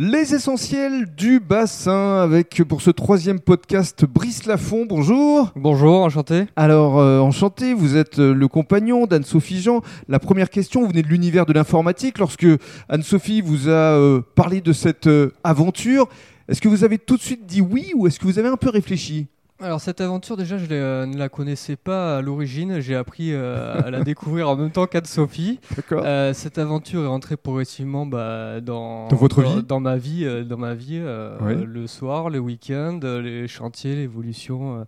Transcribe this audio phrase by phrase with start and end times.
[0.00, 4.86] Les essentiels du bassin avec pour ce troisième podcast Brice Lafont.
[4.86, 5.50] Bonjour.
[5.56, 6.44] Bonjour, enchanté.
[6.54, 9.82] Alors euh, enchanté, vous êtes euh, le compagnon d'Anne-Sophie Jean.
[10.06, 12.20] La première question, vous venez de l'univers de l'informatique.
[12.20, 12.46] Lorsque
[12.88, 16.08] Anne-Sophie vous a euh, parlé de cette euh, aventure,
[16.48, 18.56] est-ce que vous avez tout de suite dit oui ou est-ce que vous avez un
[18.56, 19.26] peu réfléchi?
[19.60, 23.74] Alors cette aventure déjà je euh, ne la connaissais pas à l'origine, j'ai appris euh,
[23.84, 25.58] à la découvrir en même temps qu'Anne-Sophie.
[25.74, 26.02] D'accord.
[26.06, 30.44] Euh, cette aventure est rentrée progressivement bah, dans, Dans votre vie dans ma vie, euh,
[30.44, 31.02] dans ma vie
[31.40, 31.54] Oui.
[31.66, 34.86] le soir, le week-end, les chantiers, l'évolution.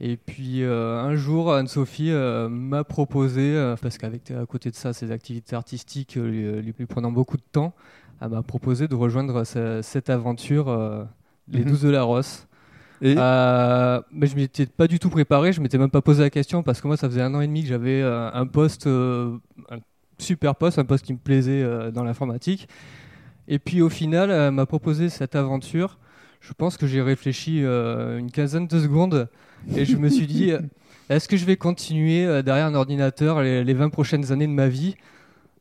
[0.00, 2.10] et puis un jour, Anne-Sophie
[2.50, 7.44] m'a proposé, parce qu'avec à côté de ça, ses activités artistiques lui, prenant beaucoup de
[7.52, 7.74] temps,
[8.20, 11.06] elle m'a proposé de rejoindre ce- cette aventure,
[11.48, 11.70] les Mhm.
[11.70, 12.48] 12 de la Rosse.
[13.02, 16.30] Et Euh, mais je m'étais pas du tout préparé, je m'étais même pas posé la
[16.30, 18.86] question parce que moi ça faisait un an et demi que j'avais euh, un poste,
[18.86, 19.36] euh,
[19.70, 19.78] un
[20.18, 22.68] super poste, un poste qui me plaisait dans l'informatique.
[23.48, 25.98] Et puis au final, elle m'a proposé cette aventure.
[26.40, 29.28] Je pense que j'ai réfléchi une quinzaine de secondes
[29.74, 30.52] et je me suis dit,
[31.08, 34.68] est-ce que je vais continuer derrière un ordinateur les, les 20 prochaines années de ma
[34.68, 34.94] vie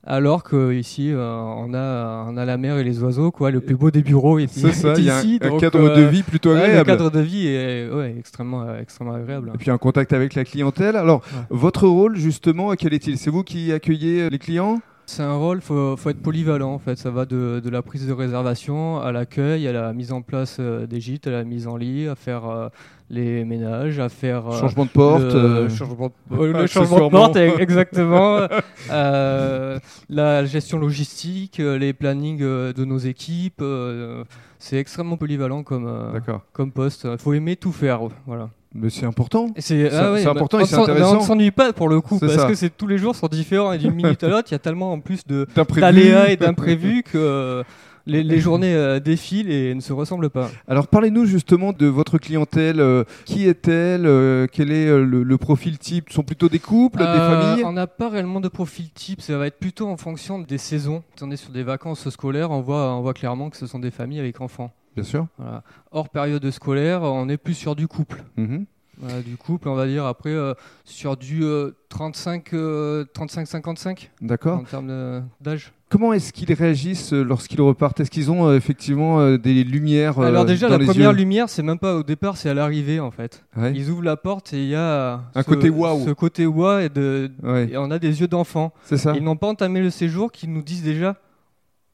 [0.06, 3.60] alors que ici euh, on a on a la mer et les oiseaux quoi le
[3.60, 5.80] plus beau des bureaux est, c'est ça, il y a un, ici un donc, cadre
[5.90, 6.88] euh, de vie plutôt Ouais, le agréable.
[6.88, 9.52] cadre de vie est ouais, extrêmement, euh, extrêmement agréable.
[9.54, 10.96] Et puis un contact avec la clientèle.
[10.96, 11.42] Alors, Ouais.
[11.50, 13.18] votre rôle justement, quel est-il?
[13.18, 14.80] C'est vous qui accueillez euh, les clients?
[15.12, 16.96] C'est un rôle, faut, faut être polyvalent en fait.
[16.96, 20.58] Ça va de, de la prise de réservation à l'accueil, à la mise en place
[20.60, 22.70] euh, des gîtes, à la mise en lit, à faire euh,
[23.10, 26.68] les ménages, à faire euh, Changement de porte le, euh, changement, le accessoirement.
[26.68, 28.40] changement de porte, exactement.
[28.92, 29.78] Euh,
[30.10, 33.62] la gestion logistique, les plannings de nos équipes.
[33.62, 34.24] euh,
[34.58, 36.20] c'est extrêmement polyvalent comme, euh,
[36.54, 37.08] comme poste.
[37.12, 38.02] Il faut aimer tout faire.
[38.26, 38.50] Voilà.
[38.76, 39.48] Mais c'est important.
[39.58, 41.18] C'est ah ouais, bah, important et c'est intéressant.
[41.18, 42.46] On ne s'ennuie pas pour le coup, parce ça.
[42.48, 44.60] que c'est tous les jours sont différents et d'une minute à l'autre, il y a
[44.60, 47.64] tellement en plus d'aléas et d'imprévus que euh,
[48.06, 50.52] les, les journées euh, défilent et ne se ressemblent pas.
[50.68, 52.80] Alors parlez-nous justement de votre clientèle.
[52.80, 54.04] euh, qui est-elle?
[54.52, 56.06] Quel est le, le profil type?
[56.10, 57.64] Ce sont plutôt des couples, des familles?
[57.66, 61.02] On n'a pas réellement de profil type, ça va être plutôt en fonction des saisons.
[61.16, 63.80] Si on est sur des vacances scolaires, on voit, on voit clairement que ce sont
[63.80, 64.72] des familles avec enfants.
[65.00, 65.28] Bien sûr.
[65.38, 65.64] Voilà.
[65.92, 68.24] Hors période scolaire, on est plus sur du couple.
[68.38, 68.66] Mhm.
[69.02, 74.60] Voilà, du couple, on va dire après euh, sur du euh, 35 euh, 35-55 D'accord.
[74.60, 75.72] en termes d'âge.
[75.88, 78.02] Comment est-ce qu'ils réagissent euh, lorsqu'ils repartent?
[78.02, 81.18] Est-ce qu'ils ont euh, effectivement des lumières Alors déjà, dans la les première yeux?
[81.18, 83.46] lumière, c'est même pas au départ, c'est à l'arrivée en fait.
[83.56, 83.72] Ouais.
[83.74, 86.06] Ils ouvrent la porte et il y a Un ce, côté waouh.
[86.06, 88.74] Ce côté waouh et, de, Ouais, et on a des yeux d'enfant.
[88.84, 89.14] c'est ça.
[89.16, 91.16] Ils n'ont pas entamé le séjour, qu'ils nous disent déjà,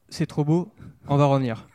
[0.08, 0.72] c'est trop beau,
[1.08, 1.66] on va revenir.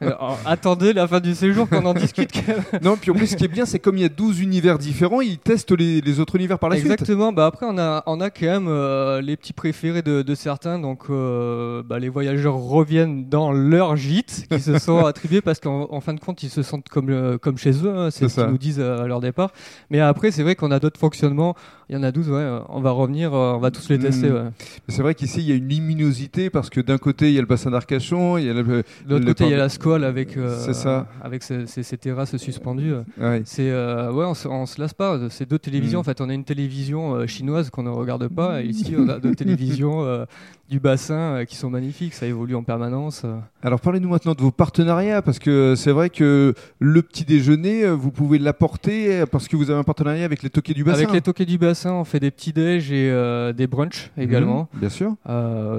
[0.00, 2.30] Alors, attendez la fin du séjour qu'on en discute.
[2.32, 2.64] quand même.
[2.82, 4.78] non, puis en plus, ce qui est bien, c'est comme il y a 12 univers
[4.78, 6.90] différents, ils testent les, les autres univers par la suite.
[6.90, 7.32] Exactement.
[7.32, 10.78] Bah après, on a, on a quand même euh, les petits préférés de, de certains.
[10.78, 15.88] Donc, euh, bah, les voyageurs reviennent dans leur gîte qui se sont attribués parce qu'en
[15.90, 17.92] en fin de compte, ils se sentent comme, euh, comme chez eux.
[17.96, 19.50] hein, c'est ce qu'ils nous disent euh, à leur départ.
[19.90, 21.54] Mais après, c'est vrai qu'on a d'autres fonctionnements.
[21.88, 22.36] Il y en a 12, ouais.
[22.36, 24.30] euh, On va revenir, euh, on va tous les tester.
[24.30, 24.42] ouais.
[24.44, 27.38] Mais C'est vrai qu'ici, il y a une luminosité parce que d'un côté, il y
[27.38, 28.82] a le bassin d'Arcachon, il y a le.
[29.06, 31.06] De l'autre côté, il y a la squale avec, euh, ça.
[31.22, 32.94] avec ces, ces- ces terrasses suspendues.
[33.20, 33.42] Ouais.
[33.44, 35.18] C'est euh, ouais, on on se lasse pas.
[35.30, 35.98] C'est deux télévisions.
[35.98, 36.00] Mm.
[36.00, 38.62] En fait, on a une télévision euh, chinoise qu'on ne regarde pas.
[38.62, 40.24] Et ici, on a deux télévisions euh,
[40.68, 42.14] du bassin qui sont magnifiques.
[42.14, 43.24] Ça évolue en permanence.
[43.62, 48.10] Alors parlez-nous maintenant de vos partenariats, parce que c'est vrai que le petit déjeuner, vous
[48.10, 50.98] pouvez l'apporter parce que vous avez un partenariat avec les toquets du bassin.
[50.98, 54.68] Avec les toquets du bassin, on fait des petits déj et des brunchs Mhm, également.
[54.74, 55.14] bien sûr.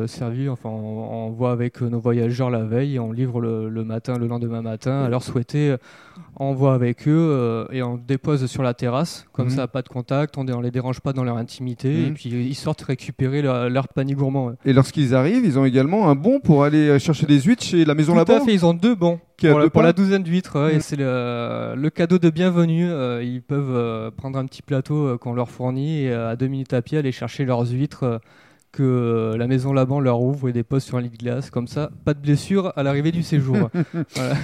[0.07, 3.83] Servis, enfin, on, on voit avec nos voyageurs la veille et on livre le, le
[3.83, 5.03] matin, le lendemain matin.
[5.03, 5.77] À leur souhaiter, euh,
[6.37, 9.25] on voit avec eux euh, et on dépose sur la terrasse.
[9.33, 9.55] Comme Mhm.
[9.57, 11.89] ça, pas de contact, on, on les dérange pas dans leur intimité.
[11.93, 12.07] Mhm.
[12.07, 14.45] Et puis ils sortent récupérer leur, leur panier gourmand.
[14.47, 14.53] ouais.
[14.65, 17.85] Et lorsqu'ils arrivent, ils ont également un bon pour aller euh, chercher des huîtres chez
[17.85, 18.37] la maison Tout là-bas.
[18.37, 20.71] à fait, ils ont deux bons pour, la, pour douzaine d'huîtres.
[20.73, 22.89] Et c'est le, le cadeau de bienvenue.
[22.89, 26.35] euh, ils peuvent euh, prendre un petit plateau euh, qu'on leur fournit et euh, à
[26.35, 28.17] deux minutes à pied aller chercher leurs huîtres euh,
[28.71, 31.49] que euh, la maison Laban leur ouvre et dépose sur un lit de glace.
[31.49, 33.69] Comme ça, pas de blessure à l'arrivée du séjour.
[34.15, 34.35] Voilà.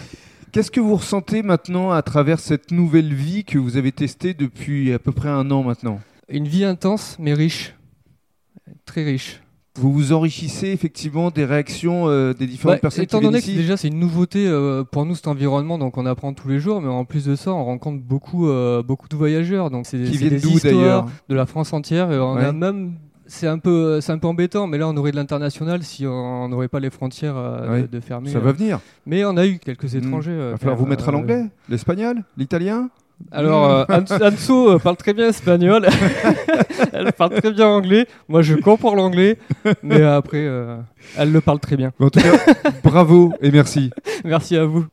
[0.54, 4.94] Qu'est-ce que vous ressentez maintenant à travers cette nouvelle vie que vous avez testée depuis
[4.94, 6.00] à peu près un an maintenant?
[6.30, 7.76] Une vie intense mais riche.
[8.86, 9.42] Très riche.
[9.76, 13.46] Vous vous enrichissez effectivement des réactions euh, des différentes Bah, personnes étant qui donné que
[13.46, 16.82] déjà c'est une nouveauté euh, pour nous cet environnement, donc on apprend tous les jours,
[16.82, 19.70] mais en plus de ça, on rencontre beaucoup, euh, beaucoup de voyageurs.
[19.70, 21.06] Donc c'est Qui c'est viennent des histoires d'ailleurs?
[21.30, 22.12] de la France entière.
[22.12, 22.46] Et on Ouais.
[22.46, 22.94] a même,
[23.28, 26.48] c'est un peu, c'est un peu embêtant, mais là on aurait de l'international si on
[26.50, 28.30] n'aurait pas les frontières euh, de, de fermer.
[28.30, 28.80] Ça va venir.
[29.06, 30.32] Mais on a eu quelques étrangers.
[30.32, 32.90] Il euh, va falloir vous mettre à euh, l'anglais, l'espagnol, l'italien
[33.32, 35.88] Alors, euh, Ans- Anso euh, parle très bien espagnol.
[36.94, 38.08] elle parle très bien anglais.
[38.28, 39.38] Moi, je comprends l'anglais.
[39.84, 40.78] Mais après, euh,
[41.18, 41.92] elle le parle très bien.
[42.00, 42.32] En tout cas,
[42.84, 43.90] bravo et merci.
[44.26, 44.86] Merci à vous.